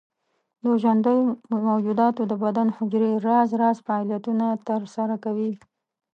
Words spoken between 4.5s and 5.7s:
تر سره کوي.